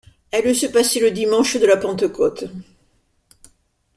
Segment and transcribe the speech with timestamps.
[0.31, 2.45] Elle se passait le dimanche de la Pentecôte.